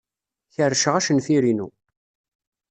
[0.53, 1.67] Kerrceɣ acenfir-inu.